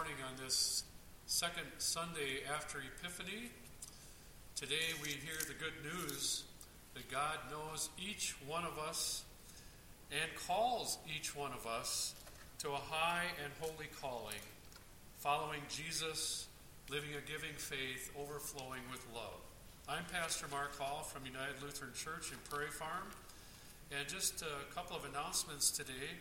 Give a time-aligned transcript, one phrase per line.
[0.00, 0.84] morning on this
[1.26, 3.50] second Sunday after Epiphany.
[4.56, 6.44] Today we hear the good news
[6.94, 9.24] that God knows each one of us
[10.10, 12.14] and calls each one of us
[12.60, 14.40] to a high and holy calling,
[15.18, 16.46] following Jesus,
[16.88, 19.42] living a giving faith, overflowing with love.
[19.86, 23.10] I'm Pastor Mark Hall from United Lutheran Church in Prairie Farm,
[23.94, 26.16] and just a couple of announcements today.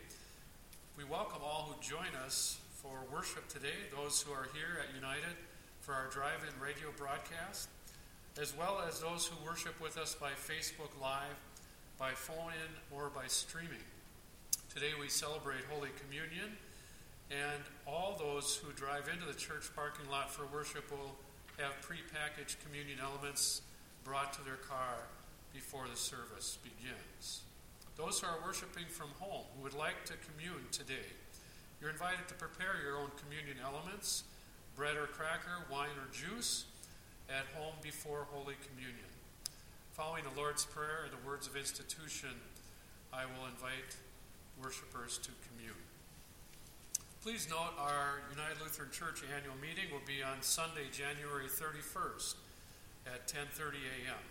[0.97, 5.35] We welcome all who join us for worship today, those who are here at United
[5.81, 7.67] for our drive in radio broadcast,
[8.39, 11.35] as well as those who worship with us by Facebook Live,
[11.97, 13.83] by phone in, or by streaming.
[14.73, 16.55] Today we celebrate Holy Communion,
[17.29, 21.15] and all those who drive into the church parking lot for worship will
[21.57, 23.61] have prepackaged communion elements
[24.05, 25.03] brought to their car
[25.53, 27.41] before the service begins.
[27.97, 31.11] Those who are worshiping from home who would like to commune today,
[31.81, 34.23] you're invited to prepare your own communion elements,
[34.75, 36.65] bread or cracker, wine or juice,
[37.29, 39.07] at home before Holy Communion.
[39.93, 42.29] Following the Lord's Prayer and the words of institution,
[43.13, 43.95] I will invite
[44.61, 45.79] worshipers to commune.
[47.21, 52.35] Please note our United Lutheran Church annual meeting will be on Sunday, January 31st
[53.05, 53.75] at 10:30
[54.07, 54.23] a.m.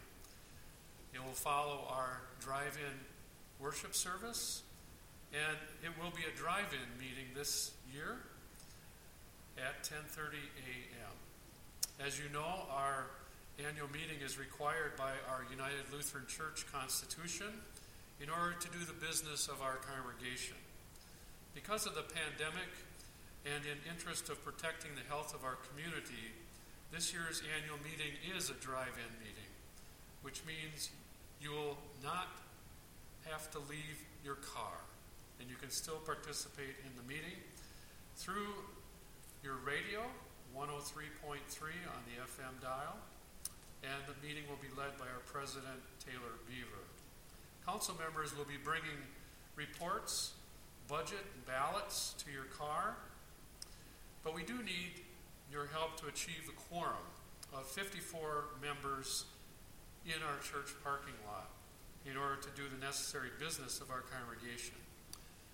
[1.12, 3.04] It will follow our drive-in
[3.60, 4.62] worship service
[5.32, 8.16] and it will be a drive-in meeting this year
[9.58, 11.14] at 10:30 a.m.
[12.00, 13.06] As you know, our
[13.58, 17.50] annual meeting is required by our United Lutheran Church Constitution
[18.20, 20.56] in order to do the business of our congregation.
[21.54, 22.70] Because of the pandemic
[23.44, 26.32] and in interest of protecting the health of our community,
[26.92, 29.50] this year's annual meeting is a drive-in meeting,
[30.22, 30.90] which means
[31.42, 32.28] you will not
[33.26, 34.78] have to leave your car
[35.40, 37.38] and you can still participate in the meeting
[38.16, 38.54] through
[39.42, 40.02] your radio,
[40.56, 41.38] 103.3
[41.94, 42.96] on the FM dial,
[43.82, 46.82] and the meeting will be led by our president, Taylor Beaver.
[47.64, 48.98] Council members will be bringing
[49.54, 50.32] reports,
[50.88, 52.96] budget, and ballots to your car,
[54.24, 55.04] but we do need
[55.52, 57.06] your help to achieve the quorum
[57.54, 59.24] of 54 members
[60.04, 61.50] in our church parking lot
[62.04, 64.74] in order to do the necessary business of our congregation.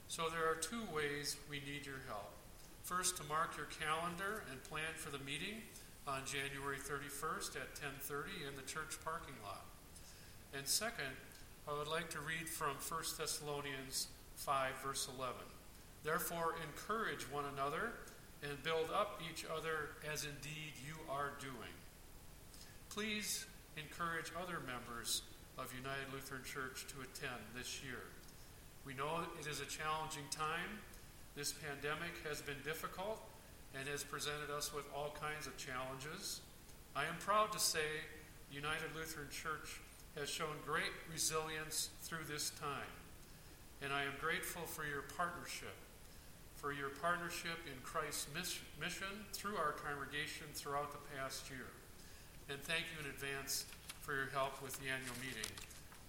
[0.08, 2.30] So there are two ways we need your help.
[2.82, 5.62] First, to mark your calendar and plan for the meeting
[6.06, 9.64] on January 31st at 10:30 in the church parking lot.
[10.52, 11.16] And second,
[11.66, 15.40] I would like to read from 1 Thessalonians 5 verse 11.
[16.02, 17.92] Therefore, encourage one another
[18.42, 21.72] and build up each other as indeed you are doing.
[22.90, 25.22] Please encourage other members
[25.56, 28.04] of United Lutheran Church to attend this year.
[28.84, 30.84] We know it is a challenging time.
[31.34, 33.18] This pandemic has been difficult
[33.74, 36.40] and has presented us with all kinds of challenges.
[36.94, 38.04] I am proud to say
[38.52, 39.80] United Lutheran Church
[40.16, 42.92] has shown great resilience through this time.
[43.82, 45.74] And I am grateful for your partnership,
[46.54, 48.28] for your partnership in Christ's
[48.78, 51.72] mission through our congregation throughout the past year.
[52.50, 53.64] And thank you in advance
[54.02, 55.50] for your help with the annual meeting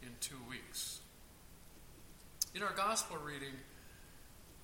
[0.03, 1.00] in two weeks.
[2.55, 3.53] In our gospel reading,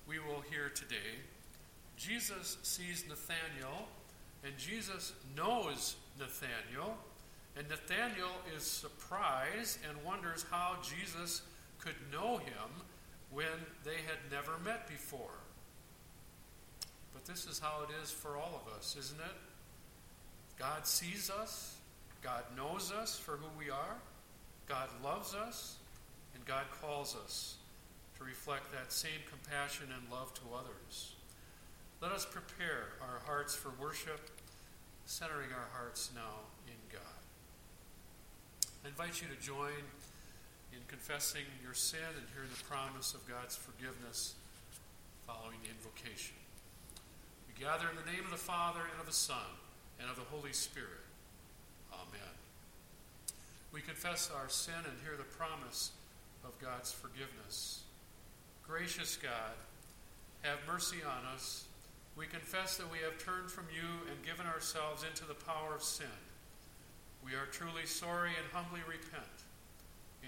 [0.08, 1.20] we will hear today
[1.94, 3.86] Jesus sees Nathanael,
[4.42, 6.96] and Jesus knows Nathanael,
[7.54, 11.42] and Nathanael is surprised and wonders how Jesus
[11.80, 12.70] could know him
[13.30, 13.44] when
[13.84, 15.36] they had never met before.
[17.12, 19.36] But this is how it is for all of us, isn't it?
[20.58, 21.76] God sees us,
[22.22, 23.96] God knows us for who we are,
[24.66, 25.76] God loves us,
[26.34, 27.56] and God calls us
[28.22, 31.14] reflect that same compassion and love to others.
[32.00, 34.30] Let us prepare our hearts for worship,
[35.06, 37.20] centering our hearts now in God.
[38.84, 39.86] I invite you to join
[40.72, 44.34] in confessing your sin and hearing the promise of God's forgiveness
[45.26, 46.34] following the invocation.
[47.46, 49.52] We gather in the name of the Father, and of the Son,
[50.00, 51.06] and of the Holy Spirit.
[51.92, 52.34] Amen.
[53.72, 55.92] We confess our sin and hear the promise
[56.44, 57.82] of God's forgiveness.
[58.66, 59.54] Gracious God,
[60.42, 61.64] have mercy on us.
[62.16, 65.82] We confess that we have turned from you and given ourselves into the power of
[65.82, 66.06] sin.
[67.24, 69.46] We are truly sorry and humbly repent.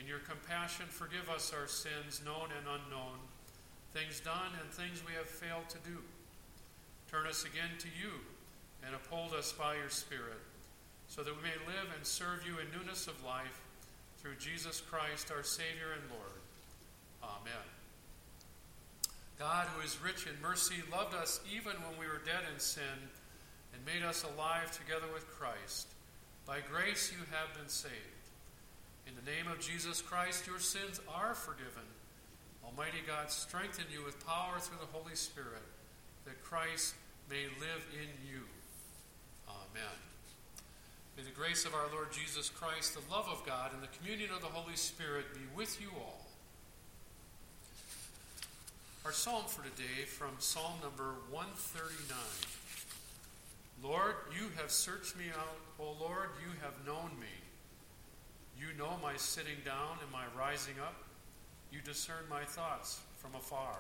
[0.01, 3.19] In your compassion, forgive us our sins, known and unknown,
[3.93, 5.99] things done and things we have failed to do.
[7.11, 8.11] Turn us again to you
[8.85, 10.43] and uphold us by your Spirit,
[11.09, 13.63] so that we may live and serve you in newness of life
[14.19, 16.43] through Jesus Christ, our Savior and Lord.
[17.23, 17.84] Amen.
[19.39, 23.11] God, who is rich in mercy, loved us even when we were dead in sin
[23.73, 25.89] and made us alive together with Christ.
[26.47, 27.95] By grace you have been saved.
[29.07, 31.85] In the name of Jesus Christ, your sins are forgiven.
[32.65, 35.63] Almighty God, strengthen you with power through the Holy Spirit,
[36.25, 36.95] that Christ
[37.29, 38.43] may live in you.
[39.49, 39.97] Amen.
[41.17, 44.31] May the grace of our Lord Jesus Christ, the love of God, and the communion
[44.35, 46.24] of the Holy Spirit be with you all.
[49.05, 52.17] Our psalm for today from Psalm number 139.
[53.83, 55.59] Lord, you have searched me out.
[55.79, 57.37] O Lord, you have known me.
[58.59, 60.95] You know my sitting down and my rising up.
[61.71, 63.77] You discern my thoughts from afar.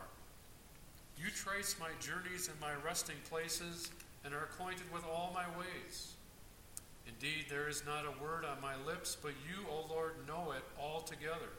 [1.16, 3.90] You trace my journeys and my resting places
[4.26, 6.12] and are acquainted with all my ways.
[7.08, 10.64] Indeed, there is not a word on my lips, but you, O Lord, know it
[10.78, 11.56] altogether.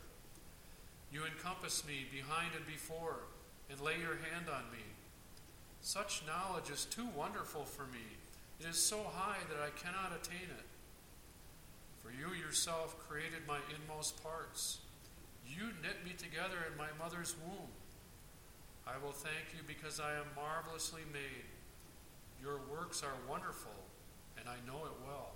[1.12, 3.22] You encompass me behind and before
[3.70, 4.84] and lay your hand on me.
[5.82, 8.18] Such knowledge is too wonderful for me.
[8.60, 10.66] It is so high that I cannot attain it.
[12.02, 14.80] For you yourself created my inmost parts.
[15.48, 17.70] You knit me together in my mother's womb.
[18.88, 21.46] I will thank you because I am marvelously made.
[22.42, 23.74] Your works are wonderful,
[24.38, 25.34] and I know it well.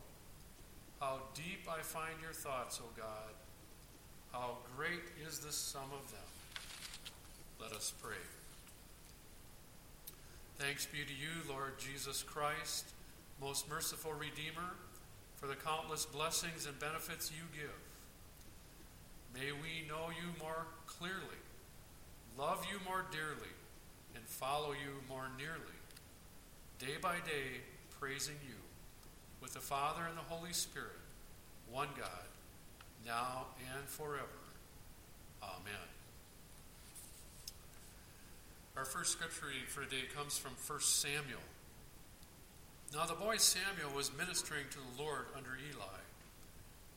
[0.99, 3.33] How deep I find your thoughts, O God.
[4.31, 6.28] How great is the sum of them.
[7.61, 8.15] Let us pray.
[10.57, 12.85] Thanks be to you, Lord Jesus Christ,
[13.41, 14.75] most merciful Redeemer,
[15.35, 17.69] for the countless blessings and benefits you give.
[19.33, 21.39] May we know you more clearly,
[22.37, 23.53] love you more dearly,
[24.15, 25.79] and follow you more nearly,
[26.79, 27.61] day by day
[27.99, 28.55] praising you
[29.41, 30.99] with the Father and the Holy Spirit,
[31.71, 32.27] one God,
[33.05, 34.27] now and forever.
[35.43, 35.98] Amen.
[38.79, 41.43] Our first scripture reading for today comes from 1 Samuel.
[42.95, 45.99] Now the boy Samuel was ministering to the Lord under Eli.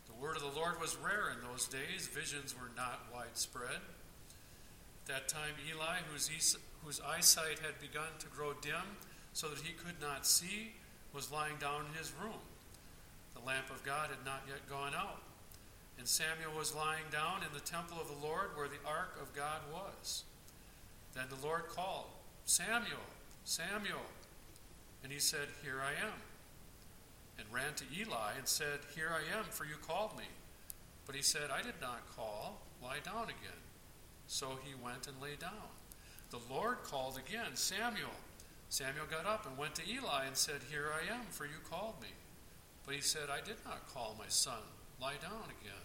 [0.06, 3.82] The word of the Lord was rare in those days, visions were not widespread.
[3.82, 6.30] At that time, Eli, whose,
[6.84, 9.02] whose eyesight had begun to grow dim
[9.32, 10.78] so that he could not see,
[11.12, 12.46] was lying down in his room.
[13.34, 15.22] The lamp of God had not yet gone out.
[15.98, 19.34] And Samuel was lying down in the temple of the Lord where the ark of
[19.34, 20.22] God was.
[21.14, 22.06] Then the Lord called,
[22.44, 23.06] Samuel,
[23.44, 24.06] Samuel.
[25.02, 26.18] And he said, Here I am.
[27.38, 30.24] And ran to Eli and said, Here I am, for you called me.
[31.06, 32.60] But he said, I did not call.
[32.82, 33.62] Lie down again.
[34.26, 35.70] So he went and lay down.
[36.30, 38.16] The Lord called again, Samuel.
[38.68, 42.00] Samuel got up and went to Eli and said, Here I am, for you called
[42.00, 42.08] me.
[42.86, 44.62] But he said, I did not call my son.
[45.00, 45.84] Lie down again.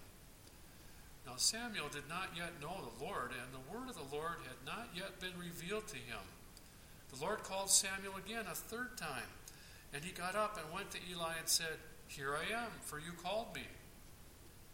[1.27, 4.65] Now Samuel did not yet know the Lord, and the word of the Lord had
[4.65, 6.23] not yet been revealed to him.
[7.13, 9.27] The Lord called Samuel again a third time,
[9.93, 13.11] and he got up and went to Eli and said, Here I am, for you
[13.21, 13.67] called me.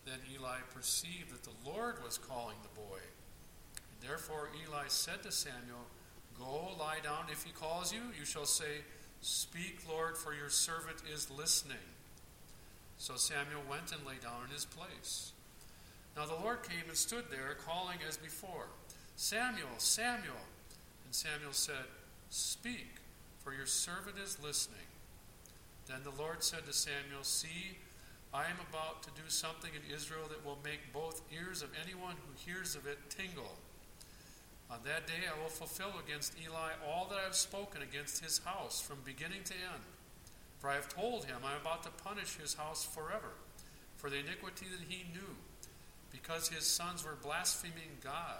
[0.05, 3.01] Then Eli perceived that the Lord was calling the boy.
[3.01, 5.87] And therefore Eli said to Samuel,
[6.37, 7.25] Go lie down.
[7.31, 8.83] If he calls you, you shall say,
[9.21, 11.77] Speak, Lord, for your servant is listening.
[12.97, 15.31] So Samuel went and lay down in his place.
[16.15, 18.67] Now the Lord came and stood there, calling as before,
[19.15, 20.45] Samuel, Samuel.
[21.05, 21.85] And Samuel said,
[22.29, 22.87] Speak,
[23.39, 24.87] for your servant is listening.
[25.87, 27.77] Then the Lord said to Samuel, See,
[28.33, 32.15] I am about to do something in Israel that will make both ears of anyone
[32.15, 33.57] who hears of it tingle.
[34.71, 38.39] On that day I will fulfill against Eli all that I have spoken against his
[38.39, 39.83] house from beginning to end.
[40.57, 43.37] For I have told him I am about to punish his house forever
[43.97, 45.35] for the iniquity that he knew
[46.13, 48.39] because his sons were blaspheming God,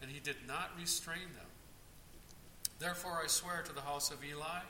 [0.00, 1.46] and he did not restrain them.
[2.80, 4.62] Therefore I swear to the house of Eli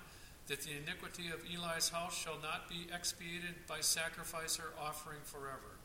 [0.49, 5.79] that the iniquity of Eli's house shall not be expiated by sacrifice or offering forever.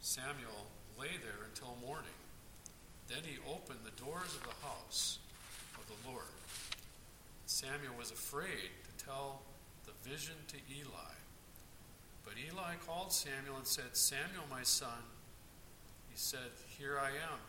[0.00, 2.16] Samuel lay there until morning.
[3.08, 5.18] Then he opened the doors of the house
[5.76, 6.24] of the Lord.
[7.46, 9.42] Samuel was afraid to tell
[9.84, 11.14] the vision to Eli.
[12.24, 15.04] But Eli called Samuel and said, Samuel, my son.
[16.10, 17.40] He said, Here I am.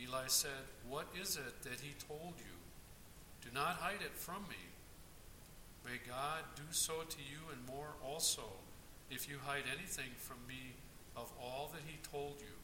[0.00, 2.54] Eli said, What is it that he told you?
[3.42, 4.62] Do not hide it from me.
[5.84, 8.42] May God do so to you and more also,
[9.10, 10.72] if you hide anything from me
[11.16, 12.56] of all that he told you.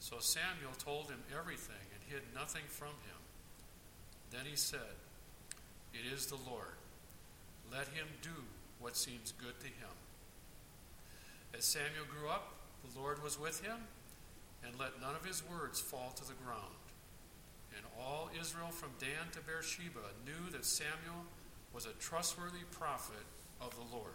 [0.00, 3.20] So Samuel told him everything and hid nothing from him.
[4.30, 4.96] Then he said,
[5.92, 6.74] It is the Lord.
[7.70, 8.34] Let him do
[8.82, 9.94] what seems good to him.
[11.56, 13.78] As Samuel grew up, the Lord was with him
[14.66, 16.74] and let none of his words fall to the ground.
[17.76, 21.24] And all Israel from Dan to Beersheba knew that Samuel
[21.72, 23.24] was a trustworthy prophet
[23.60, 24.12] of the Lord.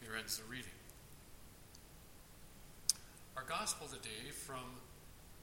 [0.00, 0.70] Here ends the reading.
[3.36, 4.80] Our gospel today from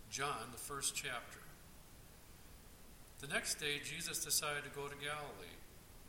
[0.09, 1.39] John, the first chapter.
[3.19, 5.56] The next day, Jesus decided to go to Galilee.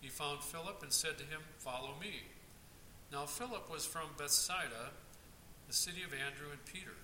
[0.01, 2.23] He found Philip and said to him, Follow me.
[3.13, 4.93] Now, Philip was from Bethsaida,
[5.67, 6.95] the city of Andrew and Peter.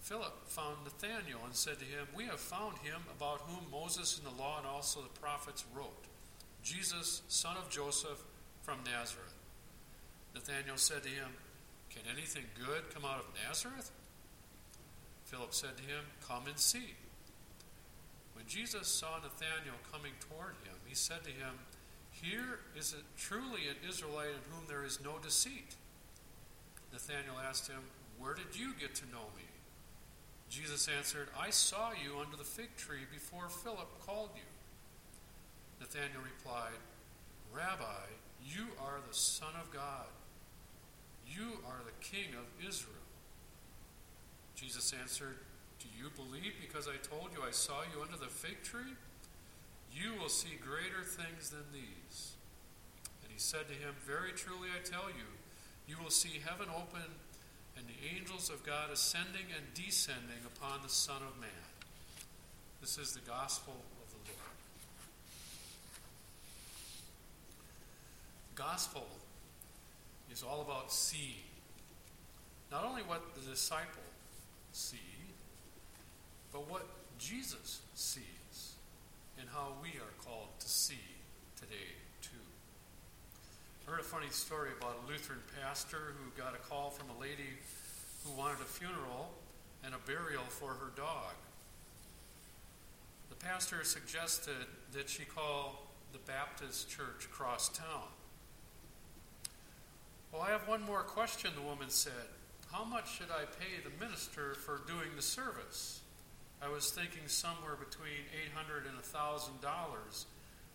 [0.00, 4.24] Philip found Nathanael and said to him, We have found him about whom Moses in
[4.24, 6.04] the law and also the prophets wrote,
[6.62, 8.22] Jesus, son of Joseph
[8.62, 9.34] from Nazareth.
[10.34, 11.28] Nathanael said to him,
[11.90, 13.90] Can anything good come out of Nazareth?
[15.24, 16.94] Philip said to him, Come and see.
[18.34, 21.58] When Jesus saw Nathanael coming toward him, he said to him,
[22.22, 25.74] Here is a, truly an Israelite in whom there is no deceit.
[26.92, 27.80] Nathanael asked him,
[28.18, 29.44] Where did you get to know me?
[30.48, 34.48] Jesus answered, I saw you under the fig tree before Philip called you.
[35.80, 36.80] Nathanael replied,
[37.52, 38.08] Rabbi,
[38.44, 40.06] you are the Son of God.
[41.26, 42.94] You are the King of Israel.
[44.54, 45.36] Jesus answered,
[45.80, 48.94] Do you believe because I told you I saw you under the fig tree?
[49.96, 52.32] You will see greater things than these.
[53.22, 55.24] And he said to him, Very truly I tell you,
[55.88, 57.08] you will see heaven open
[57.78, 61.48] and the angels of God ascending and descending upon the Son of Man.
[62.82, 64.52] This is the gospel of the Lord.
[68.54, 69.06] Gospel
[70.30, 71.48] is all about seeing.
[72.70, 74.02] Not only what the disciple
[74.72, 74.98] see,
[76.52, 76.86] but what
[77.18, 78.75] Jesus sees
[79.38, 81.04] and how we are called to see
[81.60, 82.30] today too.
[83.86, 87.20] I heard a funny story about a Lutheran pastor who got a call from a
[87.20, 87.58] lady
[88.24, 89.30] who wanted a funeral
[89.84, 91.34] and a burial for her dog.
[93.30, 98.08] The pastor suggested that she call the Baptist church across town.
[100.32, 102.12] Well, I have one more question, the woman said.
[102.72, 106.00] How much should I pay the minister for doing the service?
[106.62, 110.24] I was thinking somewhere between 800 and $1,000.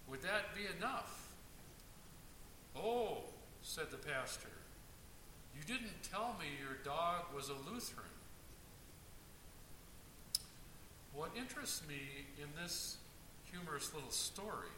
[0.10, 1.30] Would that be enough?
[2.76, 3.24] Oh,
[3.62, 4.50] said the pastor,
[5.56, 8.08] you didn't tell me your dog was a Lutheran.
[11.14, 12.98] What interests me in this
[13.52, 14.72] humorous little story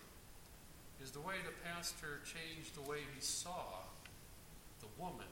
[1.02, 3.84] is the way the pastor changed the way he saw
[4.80, 5.28] the woman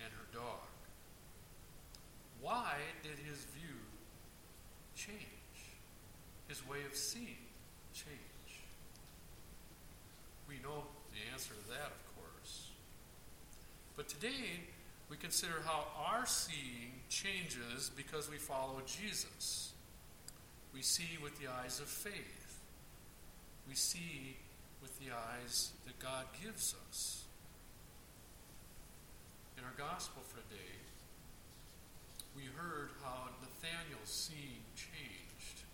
[0.00, 0.66] and her dog.
[2.40, 3.76] Why did his view
[4.96, 5.20] change?
[6.48, 7.44] His way of seeing
[7.94, 8.16] change?
[10.48, 12.70] We know the answer to that, of course.
[13.96, 14.60] But today,
[15.08, 19.72] we consider how our seeing changes because we follow Jesus.
[20.74, 22.60] We see with the eyes of faith.
[23.68, 24.36] We see
[24.82, 27.24] with the eyes that God gives us.
[29.58, 30.76] In our gospel for today,
[32.36, 35.64] we heard how Nathanael's seeing changed.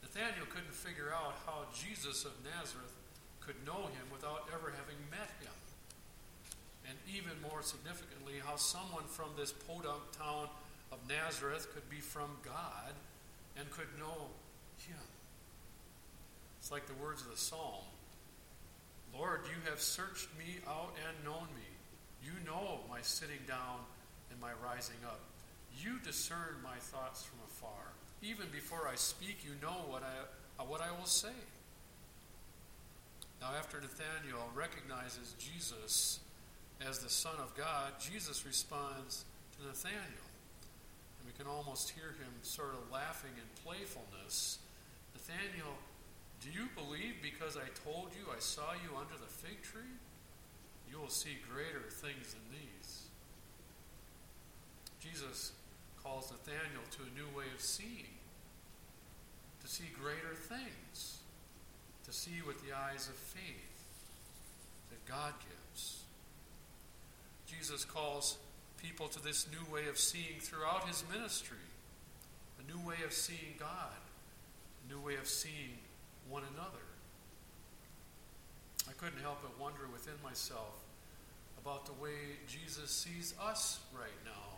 [0.00, 2.96] Nathanael couldn't figure out how Jesus of Nazareth
[3.40, 5.52] could know him without ever having met him.
[6.88, 10.48] And even more significantly, how someone from this podunk town
[10.90, 12.96] of Nazareth could be from God
[13.56, 14.32] and could know
[14.88, 15.06] him.
[16.58, 17.84] It's like the words of the psalm
[19.12, 21.68] Lord, you have searched me out and known me.
[22.24, 23.84] You know my sitting down
[24.30, 25.20] and my rising up.
[25.80, 27.92] You discern my thoughts from afar.
[28.22, 31.34] Even before I speak, you know what I, uh, what I will say.
[33.40, 36.20] Now, after Nathanael recognizes Jesus
[36.86, 39.24] as the Son of God, Jesus responds
[39.58, 39.98] to Nathanael.
[41.18, 44.58] And we can almost hear him sort of laughing in playfulness.
[45.14, 45.74] Nathanael,
[46.40, 49.98] do you believe because I told you I saw you under the fig tree?
[50.90, 53.06] You will see greater things than these.
[55.00, 55.52] Jesus
[56.02, 58.18] calls Nathanael to a new way of seeing,
[59.62, 61.22] to see greater things
[62.04, 63.84] to see with the eyes of faith
[64.90, 66.02] that God gives.
[67.46, 68.38] Jesus calls
[68.76, 71.56] people to this new way of seeing throughout his ministry,
[72.58, 74.00] a new way of seeing God,
[74.84, 75.78] a new way of seeing
[76.28, 76.84] one another.
[78.88, 80.84] I couldn't help but wonder within myself
[81.62, 84.51] about the way Jesus sees us right now,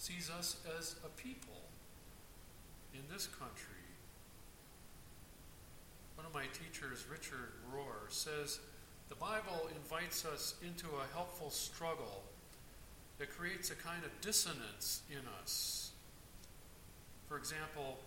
[0.00, 1.60] sees us as a people
[2.94, 3.80] in this country
[6.20, 8.60] one of my teachers, Richard Rohr, says
[9.08, 12.22] the Bible invites us into a helpful struggle
[13.16, 15.92] that creates a kind of dissonance in us.
[17.26, 18.00] For example,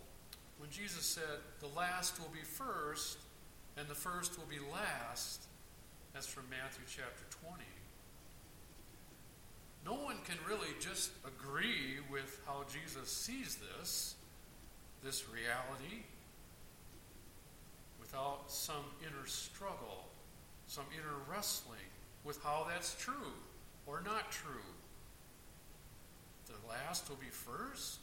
[0.59, 3.17] when Jesus said, The last will be first,
[3.77, 5.45] and the first will be last,
[6.13, 7.63] that's from Matthew chapter 20.
[9.85, 14.15] No one can really just agree with how Jesus sees this,
[15.03, 16.03] this reality,
[17.99, 20.05] without some inner struggle,
[20.67, 21.79] some inner wrestling
[22.23, 23.33] with how that's true
[23.85, 24.51] or not true.
[26.47, 27.99] The last will be first,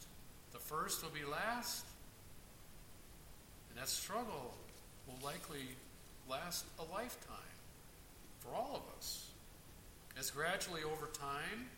[0.53, 1.87] the first will be last,
[3.71, 4.55] and that struggle
[5.07, 5.77] will likely
[6.29, 7.37] last a lifetime
[8.41, 9.31] for all of us.
[10.19, 11.69] As gradually over time,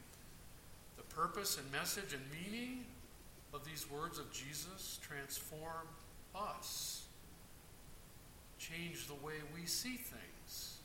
[0.96, 2.84] the purpose and message and meaning
[3.54, 5.86] of these words of Jesus transform
[6.34, 7.04] us,
[8.58, 10.78] change the way we see things,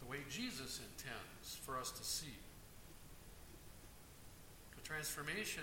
[0.00, 2.34] the way Jesus intends for us to see.
[4.76, 5.62] The transformation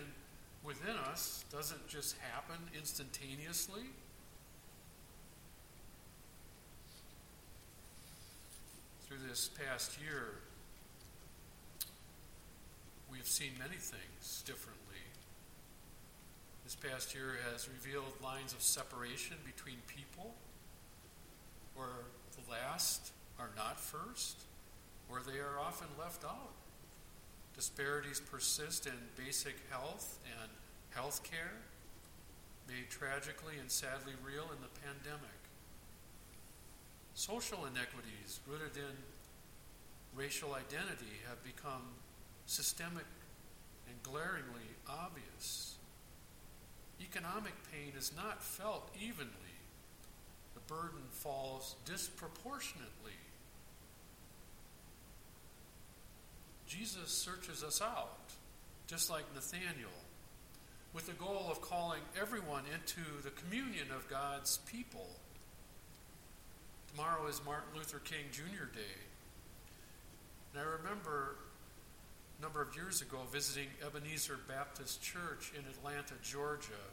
[0.63, 3.84] within us doesn't just happen instantaneously.
[9.08, 10.36] Through this past year,
[13.12, 15.01] we have seen many things differently.
[16.63, 20.36] This past year has revealed lines of separation between people
[21.75, 24.44] where the last are not first,
[25.08, 26.54] where they are often left out.
[27.56, 30.50] Disparities persist in basic health and
[30.92, 31.58] health care,
[32.68, 35.39] made tragically and sadly real in the pandemic.
[37.16, 38.96] Social inequities rooted in
[40.16, 41.82] racial identity have become
[42.50, 43.06] systemic
[43.88, 45.75] and glaringly obvious.
[47.00, 49.29] Economic pain is not felt evenly,
[50.56, 52.89] the burden falls disproportionately.
[56.65, 58.18] Jesus searches us out,
[58.88, 59.89] just like Nathanael,
[60.94, 65.08] with the goal of calling everyone into the communion of God's people.
[66.91, 68.65] Tomorrow is Martin Luther King Jr.
[68.74, 68.97] Day.
[70.54, 71.36] And I remember
[72.41, 76.86] number of years ago visiting Ebenezer Baptist Church in Atlanta, Georgia.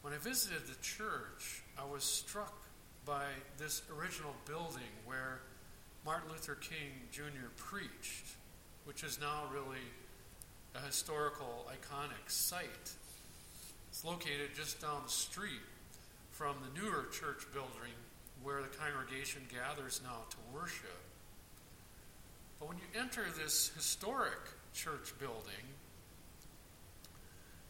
[0.00, 2.54] When I visited the church, I was struck
[3.04, 3.24] by
[3.58, 5.40] this original building where
[6.06, 7.48] Martin Luther King Jr.
[7.56, 8.28] preached,
[8.86, 9.84] which is now really
[10.74, 12.92] a historical, iconic site.
[13.90, 15.60] It's located just down the street
[16.30, 17.92] from the newer church building
[18.42, 21.09] where the congregation gathers now to worship.
[22.60, 24.38] But when you enter this historic
[24.74, 25.64] church building,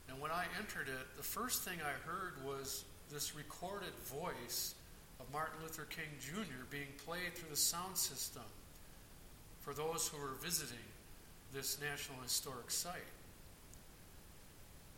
[0.08, 4.74] and when I entered it, the first thing I heard was this recorded voice
[5.20, 6.64] of Martin Luther King Jr.
[6.70, 8.42] being played through the sound system
[9.60, 10.76] for those who were visiting
[11.54, 12.94] this National Historic Site.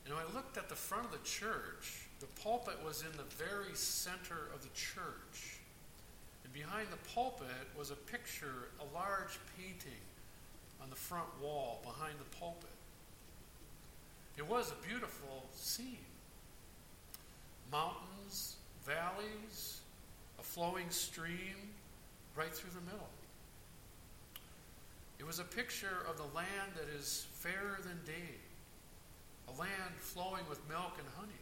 [0.07, 3.45] And when I looked at the front of the church, the pulpit was in the
[3.45, 5.61] very center of the church.
[6.53, 10.01] Behind the pulpit was a picture, a large painting
[10.83, 12.69] on the front wall behind the pulpit.
[14.37, 15.97] It was a beautiful scene.
[17.71, 19.81] Mountains, valleys,
[20.39, 21.71] a flowing stream
[22.37, 23.09] right through the middle.
[25.19, 28.35] It was a picture of the land that is fairer than day,
[29.49, 31.33] a land flowing with milk and honey,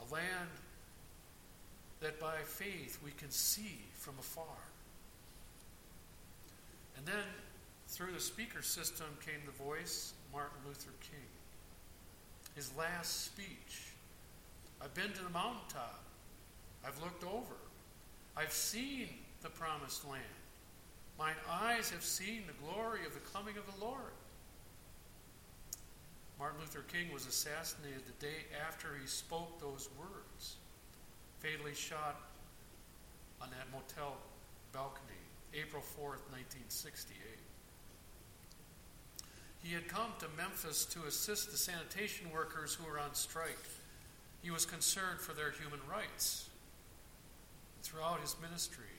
[0.00, 0.50] a land
[2.00, 4.44] that by faith we can see from afar.
[6.96, 7.24] And then
[7.88, 11.20] through the speaker system came the voice Martin Luther King.
[12.54, 13.92] His last speech.
[14.82, 16.00] I've been to the mountaintop.
[16.86, 17.54] I've looked over.
[18.36, 19.08] I've seen
[19.42, 20.22] the promised land.
[21.18, 24.14] Mine eyes have seen the glory of the coming of the Lord.
[26.38, 30.19] Martin Luther King was assassinated the day after he spoke those words,
[31.40, 32.20] fatally shot
[33.40, 34.16] on that motel
[34.72, 35.20] balcony,
[35.54, 37.16] April 4th, 1968.
[39.62, 43.58] He had come to Memphis to assist the sanitation workers who were on strike.
[44.42, 46.48] He was concerned for their human rights.
[47.82, 48.92] Throughout his ministry,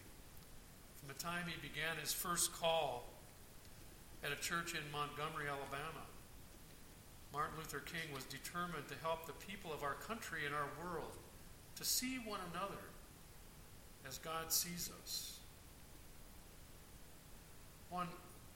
[0.99, 3.06] from the time he began his first call
[4.23, 6.06] at a church in Montgomery, Alabama,
[7.32, 11.13] Martin Luther King was determined to help the people of our country and our world
[11.75, 12.81] to see one another
[14.07, 15.39] as God sees us.
[17.89, 18.07] One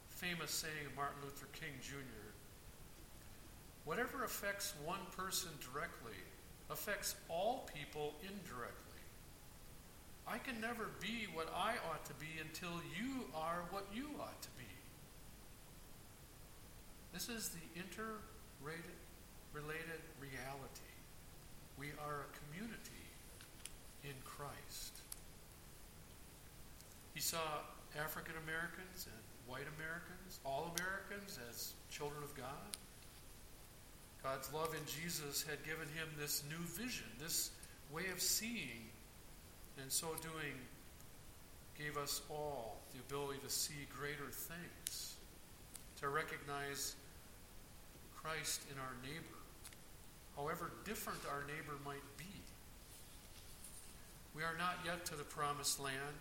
[0.10, 2.32] famous saying of Martin Luther King Jr.
[3.84, 6.18] Whatever affects one person directly
[6.70, 8.82] affects all people indirectly.
[10.28, 14.42] I can never be what I ought to be until you are what you ought
[14.42, 14.66] to be.
[17.14, 18.98] This is the interrelated
[20.20, 20.94] reality.
[21.78, 22.95] We are a community
[24.06, 25.02] in Christ.
[27.14, 27.64] He saw
[27.98, 32.78] African Americans and white Americans, all Americans, as children of God.
[34.24, 37.52] God's love in Jesus had given him this new vision, this
[37.92, 38.90] way of seeing,
[39.82, 40.56] and so doing
[41.78, 45.16] gave us all the ability to see greater things,
[46.00, 46.96] to recognize
[48.16, 49.38] Christ in our neighbor,
[50.36, 52.35] however different our neighbor might be.
[54.36, 56.20] We are not yet to the promised land,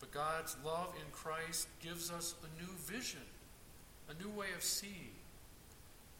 [0.00, 3.22] but God's love in Christ gives us a new vision,
[4.08, 5.14] a new way of seeing.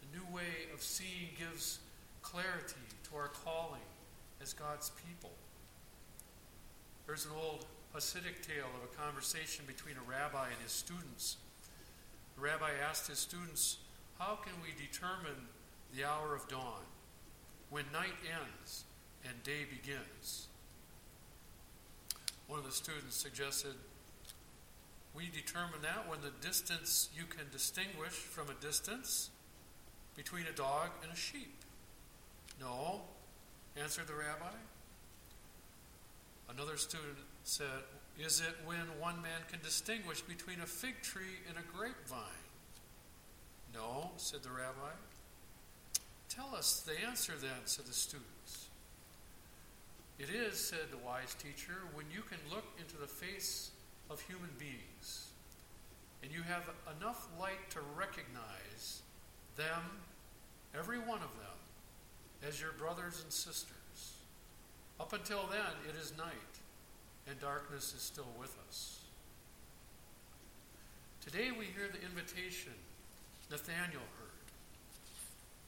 [0.03, 1.81] A new way of seeing gives
[2.23, 3.83] clarity to our calling
[4.41, 5.33] as God's people.
[7.07, 11.39] There's an old Hasidic tale of a conversation between a rabbi and his students.
[12.37, 13.79] The rabbi asked his students,
[14.19, 15.49] How can we determine
[15.95, 16.83] the hour of dawn,
[17.71, 18.85] when night ends
[19.25, 20.49] and day begins?
[22.47, 23.75] One of the students suggested,
[25.15, 29.31] We determine that when the distance you can distinguish from a distance
[30.17, 31.55] between a dog and a sheep.
[32.61, 33.03] No,
[33.81, 34.55] answered the rabbi.
[36.49, 37.67] Another student said,
[38.19, 42.21] Is it when one man can distinguish between a fig tree and a grapevine?
[43.75, 44.93] No, said the rabbi.
[46.29, 48.64] Tell us the answer then, said the students.
[50.19, 53.71] It is, said the wise teacher, when you can look into the face
[54.11, 55.29] of human beings
[56.23, 59.03] and you have enough light to recognize
[59.57, 59.83] them,
[60.77, 64.15] every one of them, as your brothers and sisters.
[65.01, 66.33] Up until then, it is night,
[67.29, 69.01] and darkness is still with us.
[71.25, 72.73] Today we hear the invitation
[73.51, 74.31] Nathanael heard.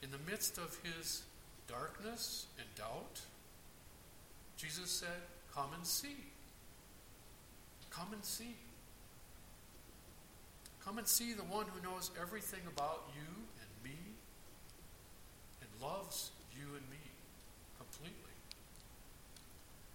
[0.01, 1.23] In the midst of his
[1.67, 3.21] darkness and doubt,
[4.57, 5.21] Jesus said,
[5.53, 6.17] Come and see.
[7.89, 8.55] Come and see.
[10.83, 13.27] Come and see the one who knows everything about you
[13.59, 13.97] and me
[15.61, 17.03] and loves you and me
[17.77, 18.27] completely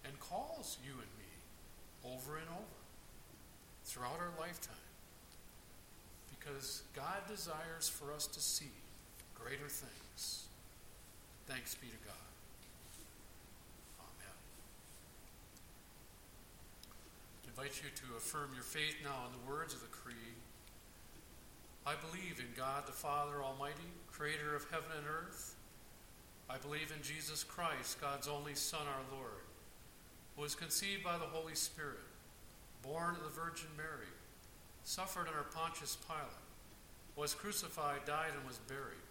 [0.05, 2.83] and calls you and me over and over
[3.85, 4.75] throughout our lifetime
[6.38, 8.70] because God desires for us to see
[9.35, 10.44] greater things.
[11.46, 12.14] Thanks be to God.
[14.01, 14.37] Amen.
[17.42, 20.41] I invite you to affirm your faith now in the words of the Creed.
[21.85, 25.55] I believe in God the Father Almighty, creator of heaven and earth.
[26.49, 29.45] I believe in Jesus Christ, God's only Son, our Lord,
[30.35, 32.01] who was conceived by the Holy Spirit,
[32.83, 34.09] born of the Virgin Mary,
[34.85, 36.33] suffered under Pontius Pilate,
[37.17, 39.05] was crucified, died, and was buried.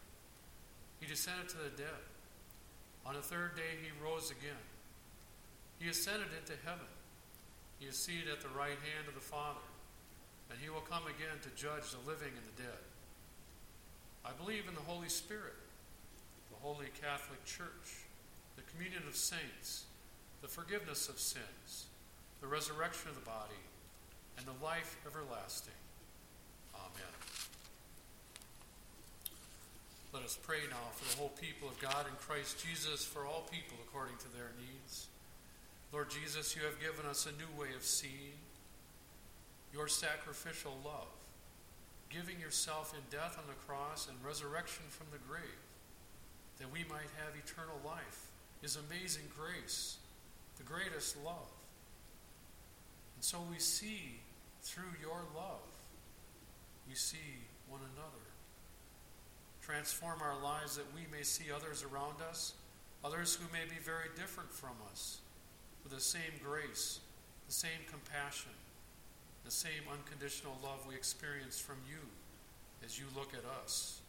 [1.00, 2.02] He descended to the dead.
[3.06, 4.66] On the third day, he rose again.
[5.80, 6.88] He ascended into heaven.
[7.82, 9.66] He is seated at the right hand of the Father,
[10.52, 12.82] and he will come again to judge the living and the dead.
[14.22, 15.58] I believe in the Holy Spirit,
[16.54, 18.06] the Holy Catholic Church,
[18.56, 19.86] the communion of saints,
[20.44, 21.90] the forgiveness of sins,
[22.40, 23.66] the resurrection of the body,
[24.38, 25.74] and the life everlasting.
[26.76, 27.16] Amen.
[30.14, 33.50] Let us pray now for the whole people of God in Christ Jesus, for all
[33.50, 35.08] people according to their needs.
[35.92, 38.40] Lord Jesus, you have given us a new way of seeing
[39.74, 41.12] your sacrificial love,
[42.10, 45.44] giving yourself in death on the cross and resurrection from the grave,
[46.60, 48.28] that we might have eternal life,
[48.64, 49.98] is amazing grace,
[50.58, 51.52] the greatest love.
[53.16, 54.20] And so we see
[54.64, 55.68] through your love,
[56.88, 57.18] we see
[57.70, 58.26] one another.
[59.62, 62.54] Transform our lives that we may see others around us,
[63.04, 65.21] others who may be very different from us,
[65.84, 67.00] with the same grace,
[67.48, 68.52] the same compassion,
[69.46, 72.00] the same unconditional love we experience from you
[72.86, 74.02] as you look at us.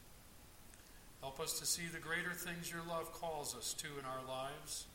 [1.21, 4.87] Help us to see the greater things your love calls us to in our lives,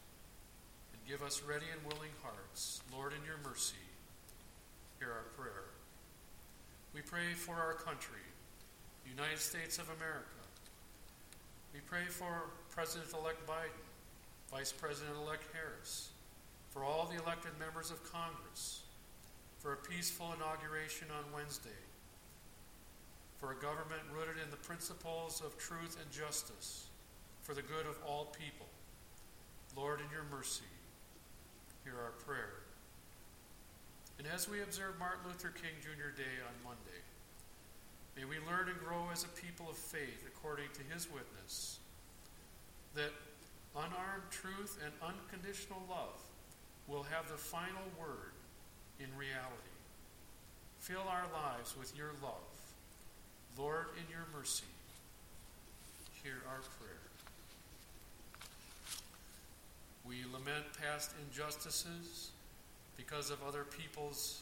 [0.93, 2.81] and give us ready and willing hearts.
[2.93, 3.75] Lord, in your mercy,
[4.99, 5.63] hear our prayer.
[6.93, 8.25] We pray for our country,
[9.03, 10.27] the United States of America.
[11.73, 13.85] We pray for President elect Biden,
[14.51, 16.09] Vice President elect Harris,
[16.77, 18.83] for all the elected members of Congress,
[19.57, 21.81] for a peaceful inauguration on Wednesday,
[23.39, 26.85] for a government rooted in the principles of truth and justice,
[27.41, 28.67] for the good of all people.
[29.75, 30.69] Lord, in your mercy,
[31.83, 32.61] hear our prayer.
[34.19, 36.13] And as we observe Martin Luther King Jr.
[36.15, 37.01] Day on Monday,
[38.15, 41.79] may we learn and grow as a people of faith according to his witness.
[42.93, 43.13] that
[43.75, 46.17] unarmed truth and unconditional love
[46.87, 48.31] will have the final word
[48.99, 49.75] in reality.
[50.79, 52.33] Fill our lives with your love.
[53.57, 54.63] Lord, in your mercy,
[56.23, 57.07] hear our prayer.
[60.07, 62.29] We lament past injustices
[62.95, 64.41] because of other people's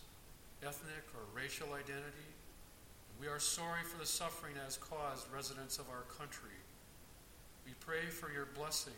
[0.62, 2.30] ethnic or racial identity.
[3.20, 6.58] We are sorry for the suffering that has caused residents of our country.
[7.66, 8.94] We pray for your blessing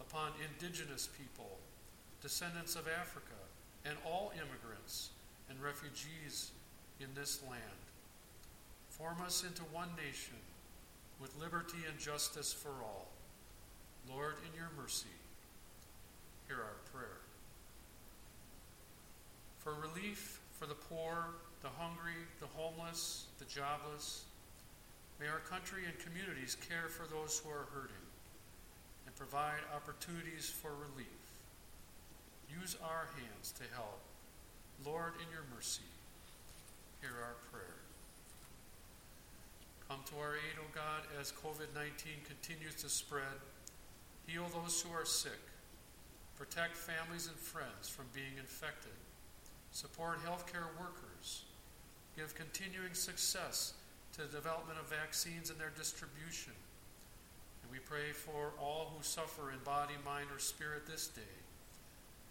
[0.00, 1.58] upon indigenous people,
[2.22, 3.36] descendants of Africa,
[3.84, 5.10] and all immigrants
[5.48, 6.50] and refugees
[7.00, 7.62] in this land.
[8.90, 10.36] Form us into one nation
[11.20, 13.08] with liberty and justice for all.
[14.08, 15.06] Lord, in your mercy,
[16.46, 17.20] hear our prayer.
[19.58, 21.26] For relief for the poor,
[21.62, 24.24] the hungry, the homeless, the jobless,
[25.20, 27.96] may our country and communities care for those who are hurting
[29.06, 31.25] and provide opportunities for relief.
[32.50, 34.00] Use our hands to help.
[34.84, 35.86] Lord, in your mercy,
[37.00, 37.80] hear our prayer.
[39.88, 43.38] Come to our aid, O God, as COVID 19 continues to spread.
[44.26, 45.38] Heal those who are sick.
[46.36, 48.92] Protect families and friends from being infected.
[49.70, 51.44] Support healthcare workers.
[52.16, 53.74] Give continuing success
[54.14, 56.52] to the development of vaccines and their distribution.
[57.62, 61.36] And we pray for all who suffer in body, mind, or spirit this day,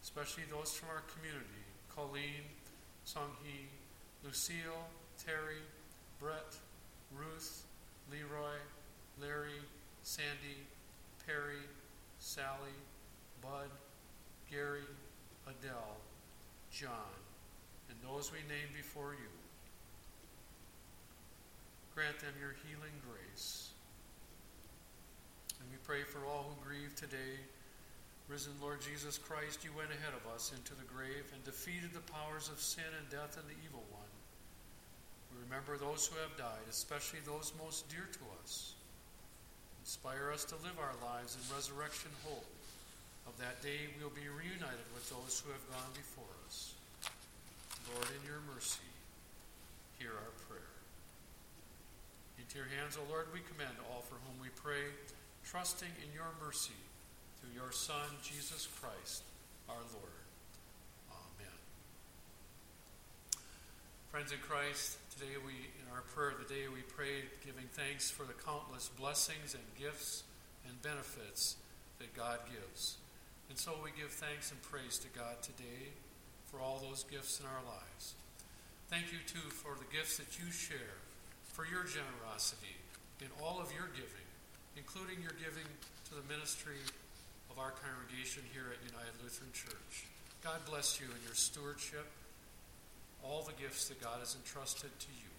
[0.06, 2.46] especially those from our community Colleen,
[3.08, 3.65] Songhee,
[4.24, 4.86] Lucille,
[5.18, 5.63] Terry,
[6.20, 6.54] Brett,
[7.18, 7.63] Ruth,
[8.12, 8.60] Leroy,
[9.20, 9.63] Larry,
[10.04, 10.62] Sandy,
[11.26, 11.63] Perry,
[12.20, 12.78] Sally,
[13.41, 13.72] Bud,
[14.52, 14.86] Gary,
[15.48, 15.98] Adele,
[16.72, 17.15] John,
[17.89, 19.32] and those we name before you.
[21.96, 23.70] Grant them your healing grace.
[25.60, 27.39] And we pray for all who grieve today.
[28.28, 32.02] Risen Lord Jesus Christ, you went ahead of us into the grave and defeated the
[32.10, 34.14] powers of sin and death and the evil one.
[35.30, 38.74] We remember those who have died, especially those most dear to us.
[39.86, 42.50] Inspire us to live our lives in resurrection hope
[43.30, 46.74] of that day we'll be reunited with those who have gone before us.
[47.94, 48.90] Lord, in your mercy,
[50.02, 50.74] hear our prayer.
[52.42, 54.90] Into your hands, O Lord, we commend all for whom we pray,
[55.46, 56.78] trusting in your mercy
[57.46, 59.24] through your Son, Jesus Christ,
[59.70, 60.24] our Lord.
[61.12, 61.58] Amen.
[64.10, 68.10] Friends in Christ, today we, in our prayer of the day, we prayed giving thanks
[68.10, 70.24] for the countless blessings and gifts
[70.68, 71.58] and benefits
[72.00, 72.98] that God gives.
[73.50, 75.94] And so we give thanks and praise to God today
[76.48, 78.16] for all those gifts in our lives.
[78.90, 80.98] Thank you, too, for the gifts that you share,
[81.54, 82.78] for your generosity
[83.22, 84.30] in all of your giving,
[84.78, 85.68] including your giving
[86.10, 86.80] to the ministry
[87.56, 90.04] of our congregation here at United Lutheran Church.
[90.44, 92.04] God bless you in your stewardship,
[93.24, 95.32] all the gifts that God has entrusted to you.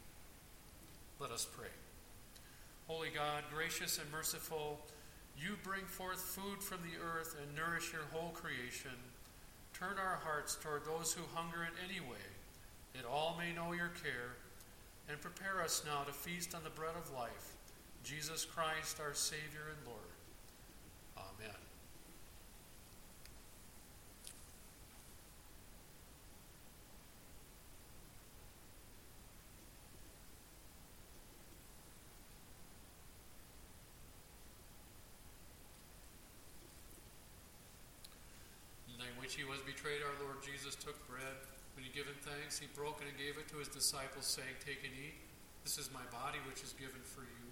[1.21, 1.69] Let us pray.
[2.89, 4.81] Holy God, gracious and merciful,
[5.37, 8.97] you bring forth food from the earth and nourish your whole creation.
[9.75, 12.25] Turn our hearts toward those who hunger in any way,
[12.95, 14.41] that all may know your care,
[15.11, 17.53] and prepare us now to feast on the bread of life,
[18.05, 20.17] Jesus Christ, our Savior and Lord.
[21.19, 21.57] Amen.
[39.26, 41.37] which he was betrayed, our Lord Jesus took bread.
[41.77, 44.81] When he given thanks, he broke it and gave it to his disciples, saying, Take
[44.81, 45.21] and eat.
[45.61, 47.49] This is my body, which is given for you.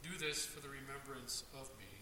[0.00, 1.92] Do this for the remembrance of me.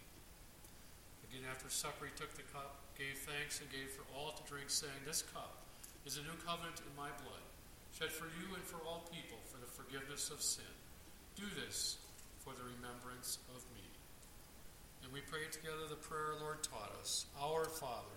[1.27, 4.71] Again, after supper, he took the cup, gave thanks, and gave for all to drink,
[4.71, 5.59] saying, This cup
[6.07, 7.43] is a new covenant in my blood,
[7.91, 10.71] shed for you and for all people for the forgiveness of sin.
[11.35, 11.99] Do this
[12.39, 13.83] for the remembrance of me.
[15.03, 18.16] And we pray together the prayer our Lord taught us Our Father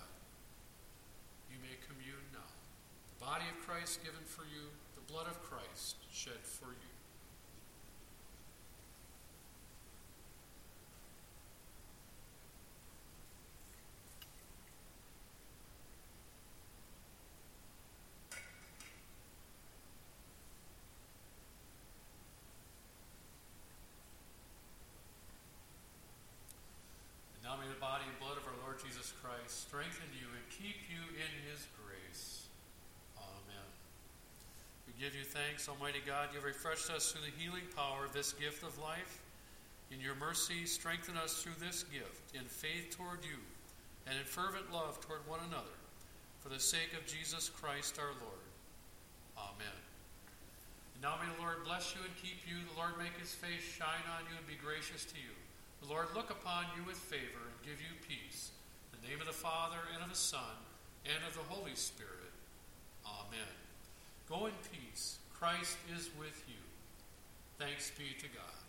[1.87, 2.47] commune now.
[3.19, 6.91] The body of Christ given for you, the blood of Christ shed for you.
[27.61, 31.01] may the body and blood of our Lord Jesus Christ strengthen you and keep you
[31.13, 32.49] in his grace.
[33.17, 33.69] Amen.
[34.87, 36.29] We give you thanks, Almighty God.
[36.33, 39.21] You have refreshed us through the healing power of this gift of life.
[39.91, 43.37] In your mercy, strengthen us through this gift in faith toward you
[44.07, 45.77] and in fervent love toward one another,
[46.39, 48.45] for the sake of Jesus Christ our Lord.
[49.37, 49.79] Amen.
[50.95, 52.63] And now may the Lord bless you and keep you.
[52.73, 55.35] The Lord make his face shine on you and be gracious to you.
[55.83, 58.51] The Lord look upon you with favor and give you peace.
[59.07, 60.39] Name of the Father, and of the Son,
[61.05, 62.31] and of the Holy Spirit.
[63.05, 63.53] Amen.
[64.29, 65.17] Go in peace.
[65.33, 66.61] Christ is with you.
[67.57, 68.60] Thanks be to God.